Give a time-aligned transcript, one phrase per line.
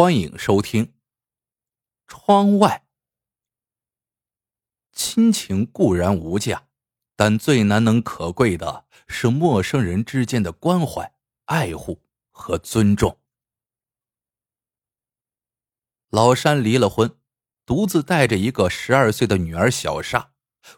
[0.00, 0.94] 欢迎收听。
[2.06, 2.84] 窗外，
[4.92, 6.68] 亲情固然无价，
[7.16, 11.12] 但最难能可贵的是陌生人之间的关怀、
[11.46, 12.00] 爱护
[12.30, 13.18] 和尊重。
[16.10, 17.18] 老山离了婚，
[17.66, 20.30] 独自带着一个十二岁的女儿小莎，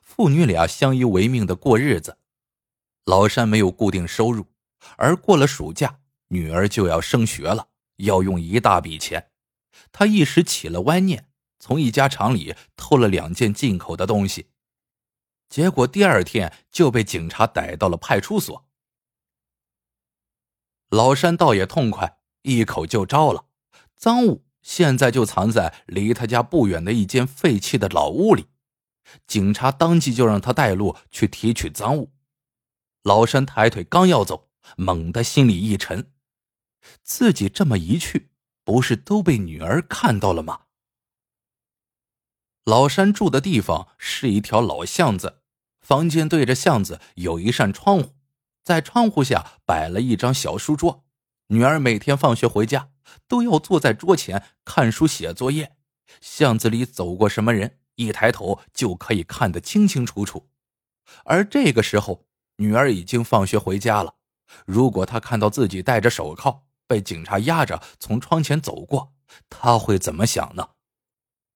[0.03, 2.17] 父女俩相依为命的过日子。
[3.05, 4.47] 老山没有固定收入，
[4.97, 7.69] 而过了暑假，女儿就要升学了。
[8.05, 9.31] 要用一大笔钱，
[9.93, 14.51] 他一时起了歪念，从一家厂里偷了两件进口的东西，
[15.49, 18.67] 结果第二天就被警察逮到了派出所。
[20.89, 23.47] 老山倒也痛快，一口就招了，
[23.97, 28.47] 赃物现在就藏在离他家不远的一间废弃的老屋里，
[29.27, 32.13] 警察当即就让他带路去提取赃物。
[33.03, 36.13] 老山抬腿刚要走，猛地心里一沉。
[37.03, 38.31] 自己这么一去，
[38.65, 40.63] 不是都被女儿看到了吗？
[42.65, 45.43] 老山住的地方是一条老巷子，
[45.81, 48.15] 房间对着巷子，有一扇窗户，
[48.63, 51.05] 在窗户下摆了一张小书桌。
[51.49, 52.91] 女儿每天放学回家，
[53.27, 55.77] 都要坐在桌前看书写作业。
[56.21, 60.49] 巷子里走过什么人，一抬头就可以看得清清楚楚。
[61.25, 64.15] 而这个时候，女儿已经放学回家了。
[64.65, 69.15] 如果她看到自己戴着手铐，被警察压着从窗前走过，
[69.49, 70.71] 他会怎么想呢？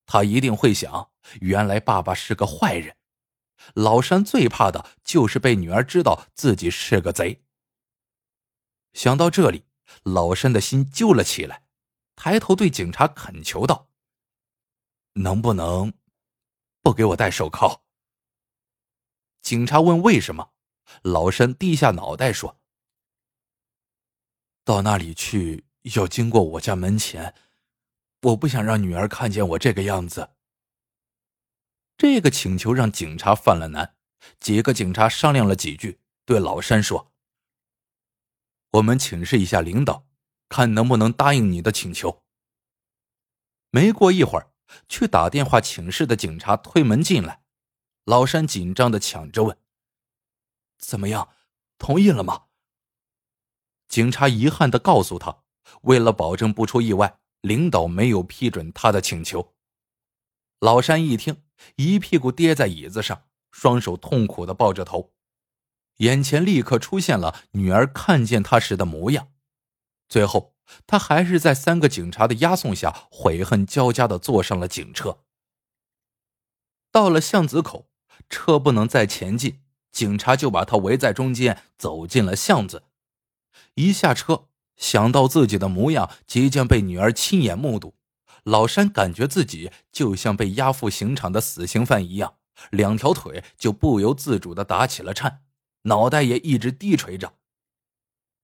[0.06, 2.96] 他一定会想：原来爸爸是个坏人。
[3.74, 7.42] 老山最怕的就是被女儿知道自己是个贼。
[8.92, 9.64] 想到这里，
[10.04, 11.64] 老山的心揪了起来，
[12.14, 13.88] 抬头对警察恳求道
[15.14, 15.92] ：“能不能
[16.80, 17.82] 不给我戴手铐？”
[19.42, 20.52] 警察问：“为什么？”
[21.02, 22.60] 老山低下脑袋说。
[24.64, 27.34] 到那里去要经过我家门前，
[28.22, 30.30] 我不想让女儿看见我这个样子。
[31.98, 33.94] 这个请求让警察犯了难，
[34.40, 37.12] 几个警察商量了几句，对老山说
[38.72, 40.06] ：“我们请示一下领导，
[40.48, 42.24] 看能不能答应你的请求。”
[43.70, 44.50] 没过一会儿，
[44.88, 47.42] 去打电话请示的警察推门进来，
[48.04, 49.58] 老山紧张的抢着问
[50.78, 51.28] ：“怎么样，
[51.76, 52.46] 同意了吗？”
[53.88, 55.38] 警察遗憾的告诉他
[55.82, 59.54] ：“为了保证不出意外，领导没有批准他的请求。”
[60.60, 61.42] 老山一听，
[61.76, 65.12] 一屁股跌在椅子上，双手痛苦的抱着头，
[65.98, 69.28] 眼前立刻出现了女儿看见他时的模样。
[70.08, 70.54] 最后，
[70.86, 75.18] 他还是在三个警察的押送下，悔恨交加的坐上了警车。
[76.90, 77.90] 到了巷子口，
[78.30, 79.60] 车不能再前进，
[79.92, 82.84] 警察就把他围在中间，走进了巷子。
[83.74, 87.94] 一下车，想到自己的模样即将被女儿亲眼目睹，
[88.42, 92.36] 老山感觉自己就像被押赴刑场的死刑犯一样，
[92.70, 95.42] 两条腿就不由自主的打起了颤，
[95.82, 97.34] 脑袋也一直低垂着。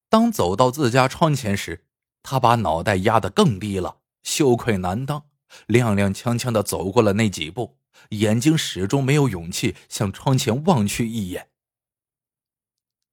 [0.08, 1.84] 当走到自家窗前时，
[2.22, 5.26] 他把脑袋压得更低了，羞愧难当，
[5.68, 7.78] 踉踉跄跄的走过了那几步，
[8.10, 11.48] 眼睛始终没有勇气向窗前望去一眼。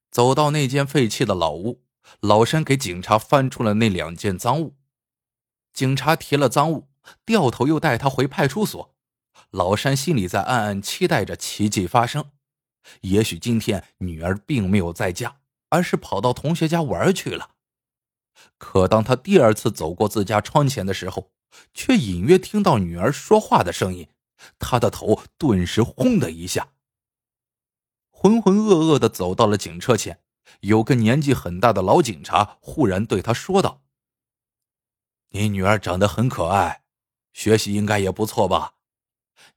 [0.09, 1.83] 走到那间废弃的老屋。
[2.21, 4.75] 老山给警察翻出了那两件赃物，
[5.73, 6.87] 警察提了赃物，
[7.25, 8.95] 掉头又带他回派出所。
[9.51, 12.31] 老山心里在暗暗期待着奇迹发生，
[13.01, 17.51] 也许今天女儿并没有在家，而是跑到同学家玩去了。
[18.57, 21.31] 可当他第二次走过自家窗前的时候，
[21.73, 24.09] 却隐约听到女儿说话的声音，
[24.59, 26.69] 他的头顿时轰的一下，
[28.09, 30.19] 浑浑噩噩的走到了警车前。
[30.61, 33.81] 有个年纪很大的老警察忽然对他说道
[35.29, 36.83] ：“你女儿长得很可爱，
[37.33, 38.75] 学习应该也不错吧？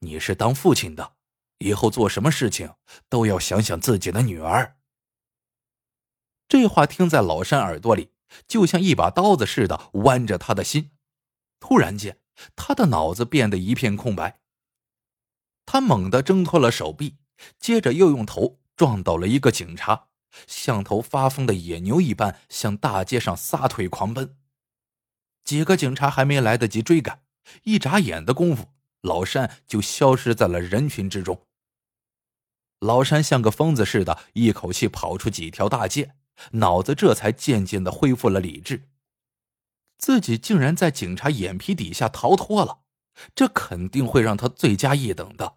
[0.01, 1.15] 你是当父亲的，
[1.59, 2.75] 以后做什么事情
[3.09, 4.77] 都要想想自己的女儿。”
[6.49, 8.11] 这话听在老山耳朵里，
[8.49, 10.91] 就像一把刀子似的剜着他的心。
[11.61, 12.19] 突然间，
[12.57, 14.41] 他的脑子变得一片空白。
[15.65, 17.19] 他猛地挣脱了手臂，
[17.61, 20.09] 接着又用头撞倒了一个警察。
[20.47, 24.37] 像头发疯的野牛一般向大街上撒腿狂奔，
[25.45, 27.23] 几个警察还没来得及追赶，
[27.65, 28.69] 一眨眼的功夫，
[29.01, 31.47] 老山就消失在了人群之中。
[32.79, 36.15] 老山像个疯子似的，一口气跑出几条大街，
[36.53, 38.89] 脑子这才渐渐的恢复了理智。
[39.99, 42.81] 自己竟然在警察眼皮底下逃脱了，
[43.35, 45.57] 这肯定会让他罪加一等的。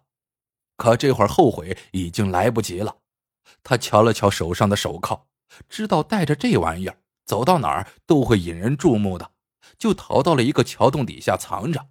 [0.76, 2.98] 可这会儿后悔已经来不及了。
[3.62, 5.26] 他瞧了瞧手上的手铐，
[5.68, 9.32] 知道带着这玩意儿走到哪儿都会引人注目的，
[9.78, 11.88] 就逃到了一个桥洞底下藏着。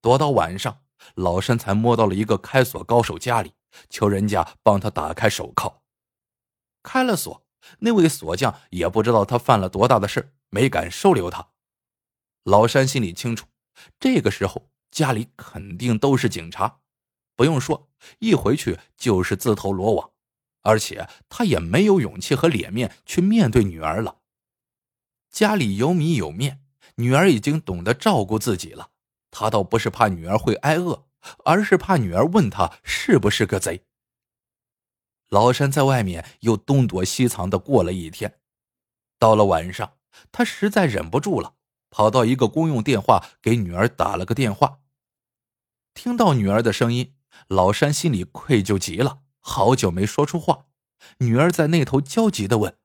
[0.00, 0.82] 躲到晚上，
[1.14, 3.54] 老山才摸到了一个开锁高手家里，
[3.88, 5.82] 求人家帮他打开手铐。
[6.82, 7.44] 开了锁，
[7.80, 11.48] 那位锁匠也不知道他犯了多大的事没敢收留他。
[12.44, 13.46] 老山心里清楚，
[14.00, 16.80] 这个时候家里肯定都是警察，
[17.36, 20.11] 不用说，一回去就是自投罗网。
[20.62, 24.18] 而且他也没有勇气和脸面去面对女儿了。
[25.30, 26.64] 家里有米有面，
[26.96, 28.90] 女儿已经懂得照顾自己了。
[29.30, 31.06] 他倒不是怕女儿会挨饿，
[31.44, 33.84] 而是怕女儿问他是不是个贼。
[35.30, 38.38] 老山在外面又东躲西藏的过了一天，
[39.18, 39.94] 到了晚上，
[40.30, 41.54] 他实在忍不住了，
[41.88, 44.80] 跑到一个公用电话给女儿打了个电话。
[45.94, 47.14] 听到女儿的声音，
[47.48, 49.20] 老山心里愧疚极了。
[49.44, 50.66] 好久没说出话，
[51.18, 52.78] 女儿在那头焦急的问：“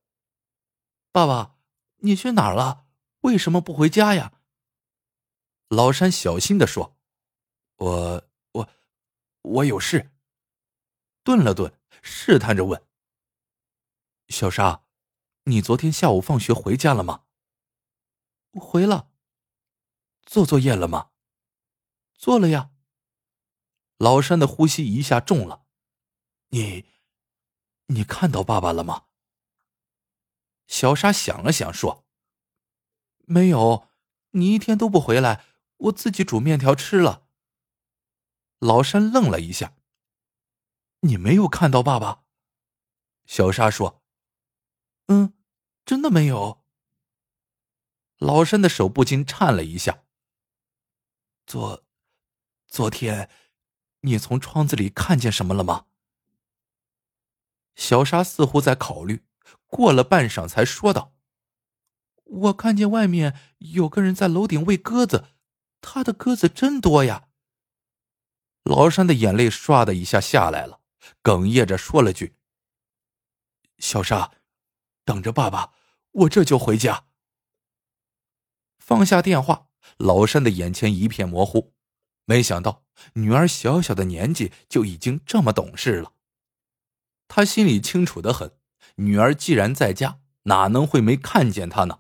[1.14, 1.56] 爸爸，
[1.98, 2.88] 你去哪儿了？
[3.22, 4.34] 为什么不回家呀？”
[5.70, 6.98] 老山小心的说
[7.78, 8.24] ：“我
[8.54, 8.70] 我
[9.44, 10.12] 我有事。”
[11.24, 12.88] 顿了顿，试探着问
[14.28, 14.84] ：“小沙，
[15.44, 17.26] 你昨天下午放学回家了吗
[18.60, 19.12] ？”“回了。
[20.26, 21.12] ”“做作业了吗
[22.18, 22.72] ？”“做了呀。”
[24.00, 25.67] 老山的呼吸一下重了。
[26.50, 26.86] 你，
[27.88, 29.06] 你看到爸爸了吗？
[30.68, 32.06] 小沙想了想说
[33.26, 33.88] ：“没有，
[34.32, 35.46] 你一天都不回来，
[35.78, 37.28] 我自己煮面条吃了。”
[38.60, 39.78] 老山愣了一下
[41.02, 42.26] ：“你没有看到爸爸？”
[43.26, 44.04] 小沙说
[45.08, 45.34] ：“嗯，
[45.86, 46.64] 真的没有。”
[48.20, 50.04] 老山的手不禁颤了一下。
[51.46, 51.86] 昨，
[52.68, 53.30] 昨天，
[54.02, 55.87] 你从窗子里看见什么了吗？
[57.78, 59.24] 小沙似乎在考虑，
[59.68, 61.14] 过了半晌才说道
[62.26, 65.28] ：“我看见外面有个人在楼顶喂鸽子，
[65.80, 67.30] 他的鸽子真多呀。”
[68.66, 70.82] 老山的眼泪唰的一下下来了，
[71.24, 72.36] 哽咽着说了句
[73.80, 74.32] ：“小沙，
[75.06, 75.74] 等着爸爸，
[76.12, 77.06] 我这就回家。”
[78.80, 81.74] 放下电话，老山的眼前一片模糊，
[82.26, 82.84] 没想到
[83.14, 86.14] 女儿小小的年纪就已经这么懂事了。
[87.28, 88.52] 他心里清楚的很，
[88.96, 92.00] 女儿既然在家，哪能会没看见他呢？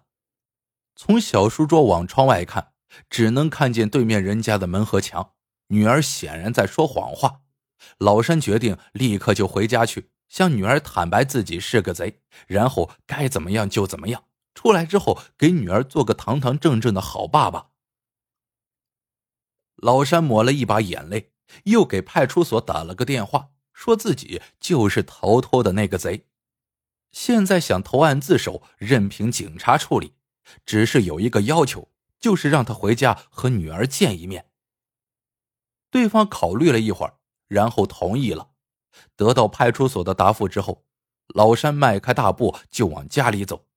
[0.96, 2.74] 从小书桌往窗外看，
[3.10, 5.34] 只能看见对面人家的门和墙。
[5.68, 7.42] 女儿显然在说谎话。
[8.00, 14.24] 老山决定立刻就回家去，向女儿坦白自己是个贼，然后该怎么样就怎么样。
[14.56, 17.68] 出来之后，给女儿做个堂堂正正的好爸爸。
[19.76, 21.34] 老山抹了一把眼泪，
[21.66, 23.50] 又给派出所打了个电话。
[23.78, 26.26] 说自己就是逃脱的那个贼，
[27.12, 30.16] 现在想投案自首，任凭警察处理，
[30.66, 34.50] 只是有一个要求，就是让他回家和女儿见一面。
[35.92, 38.50] 对方考虑了一会儿，然后同意了。
[39.16, 40.84] 得到派出所的答复之后，
[41.28, 43.68] 老山迈开大步就往家里走。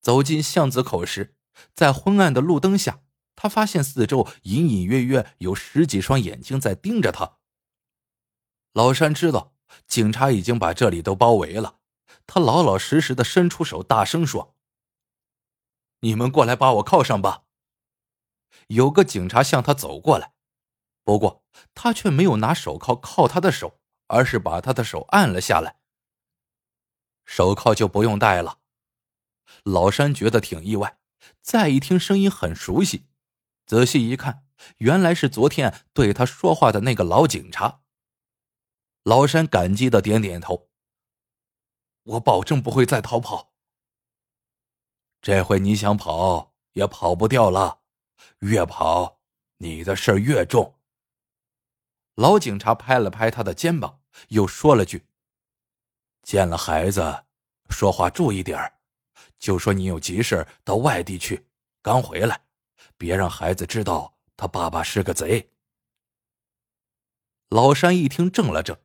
[0.00, 1.34] 走进巷子口时，
[1.74, 3.00] 在昏暗的路灯下，
[3.34, 7.38] 他发现四周隐隐约约有十几双眼睛在盯着他。
[8.76, 9.54] 老山知道
[9.86, 11.78] 警察已经把这里都包围了，
[12.26, 14.54] 他老老实实的伸出手，大声说
[16.00, 17.44] ：“你们过来把我铐上吧。”
[18.68, 20.34] 有个警察向他走过来，
[21.04, 21.42] 不过
[21.74, 25.76] 他却没有拿手铐铐他的手，而是把他的手按了下来。
[27.24, 28.58] 手铐就不用戴了。
[29.62, 30.98] 老山觉得挺意外，
[31.40, 33.06] 再一听声音很熟悉，
[33.64, 34.44] 仔细一看，
[34.76, 37.80] 原来是昨天对他说话的那个老警察。
[39.06, 40.68] 老山感激的点点头。
[42.02, 43.52] 我保证不会再逃跑。
[45.22, 47.82] 这回你想跑也跑不掉了，
[48.40, 49.20] 越跑
[49.58, 50.80] 你的事儿越重。
[52.16, 55.06] 老警察拍了拍他的肩膀，又说了句
[56.22, 57.26] ：“见了孩子，
[57.70, 58.80] 说话注意点儿，
[59.38, 61.46] 就说你有急事到外地去，
[61.80, 62.44] 刚回来，
[62.96, 65.52] 别让孩子知道他爸爸是个贼。”
[67.50, 68.76] 老山一听，怔了怔。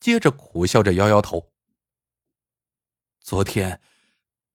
[0.00, 1.52] 接着苦笑着摇摇头。
[3.20, 3.80] 昨天，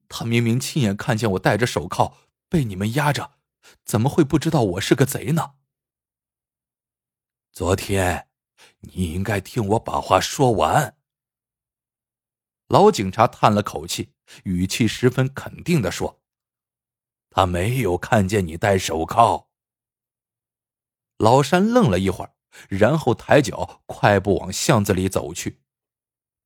[0.07, 2.17] 他明明亲眼看见我戴着手铐
[2.49, 3.37] 被你们压着，
[3.83, 5.55] 怎么会不知道我是个贼呢？
[7.51, 8.29] 昨天，
[8.79, 10.97] 你应该听我把话说完。
[12.67, 14.13] 老警察叹了口气，
[14.45, 16.23] 语气十分肯定的说
[17.29, 19.49] ：“他没有看见你戴手铐。”
[21.17, 22.33] 老山愣了一会儿。
[22.69, 25.61] 然后抬脚快步往巷子里走去，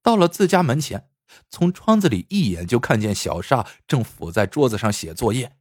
[0.01, 1.09] 到了自家门前，
[1.49, 5.57] 从窗子里一眼就看见小沙正伏在桌子上写作业，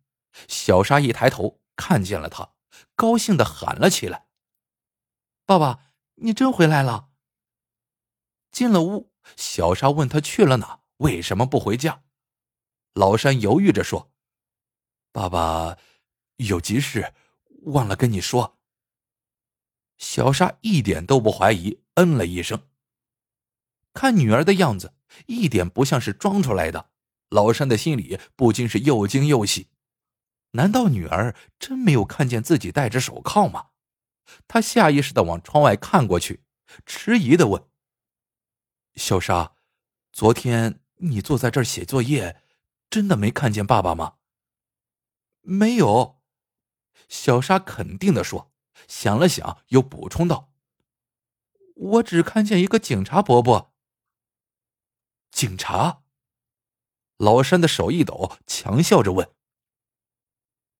[0.48, 2.54] 小沙一抬头看见了他，
[2.94, 4.26] 高兴的喊了起来
[5.44, 5.80] ：“爸爸，
[6.16, 7.10] 你真回来了！”
[8.52, 12.04] 进了屋，小沙问他去了哪，为什么不回家？
[12.94, 14.12] 老山犹豫着说
[15.12, 15.76] ：“爸爸
[16.36, 17.12] 有急事，
[17.64, 18.55] 忘了跟你说。”
[19.98, 22.62] 小沙一点都不怀疑，嗯了一声。
[23.92, 24.94] 看女儿的样子，
[25.26, 26.90] 一点不像是装出来的。
[27.30, 29.68] 老山的心里不禁是又惊又喜。
[30.52, 33.70] 难道女儿真没有看见自己戴着手铐吗？
[34.46, 36.44] 他下意识的往窗外看过去，
[36.84, 37.64] 迟疑的问
[38.96, 39.56] ：“小沙，
[40.12, 42.42] 昨天你坐在这儿写作业，
[42.88, 44.14] 真的没看见爸爸吗
[45.42, 46.20] ？”“没有。”
[47.08, 48.52] 小沙肯定的说，
[48.88, 50.52] 想了想，又补充道
[51.74, 53.74] ：“我只看见一个警察伯伯。”
[55.30, 56.02] 警察。
[57.18, 59.34] 老山的手一抖，强笑着问。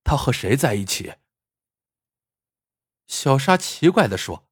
[0.03, 1.15] 他和谁在一起？
[3.07, 4.47] 小沙奇怪的说：“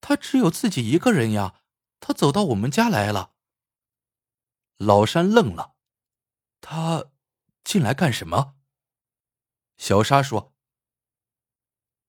[0.00, 1.62] 他只有自己一个人呀。
[2.00, 3.34] 他走到我们家来了。”
[4.76, 5.74] 老山愣了，
[6.60, 7.10] 他
[7.64, 8.56] 进来干什么？
[9.78, 10.54] 小沙说：“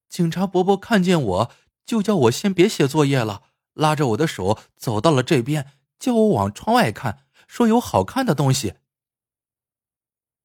[0.09, 1.51] 警察伯伯看见我
[1.85, 8.75] 就叫我先别写作业了，拉着我的手走到了这边，叫我往窗外看，说有好看的东西。”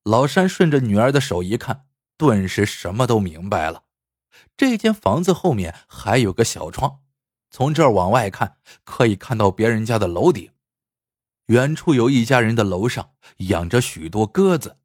[0.05, 3.85] 老山顺着女儿的手一看，顿时什么都明白了。
[4.57, 7.01] 这间房子后面还有个小窗，
[7.51, 10.51] 从这儿往外看，可以看到别人家的楼顶。
[11.47, 14.79] 远处有一家人的楼上养着许多鸽子。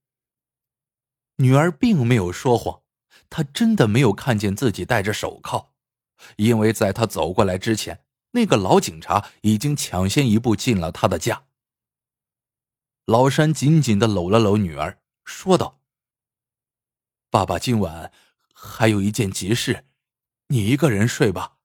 [1.37, 2.81] 女儿并没有说谎，
[3.29, 5.73] 他真的没有看见自己戴着手铐，
[6.35, 11.45] 因为在他走过来之前，那个老警察已经抢先一步进了他的家。
[13.05, 15.01] 老山紧紧的搂了搂女儿。
[15.23, 15.81] 说道
[17.29, 18.13] ：“爸爸今晚
[18.53, 19.85] 还有一件急事，
[20.47, 21.57] 你一个人睡吧，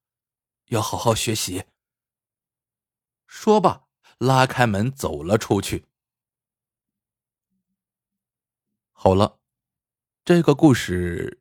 [0.67, 1.65] 要好好学习。”
[3.29, 3.85] 说罢，
[4.19, 5.87] 拉开门走了出去。
[8.91, 9.39] 好了，
[10.25, 11.41] 这个故事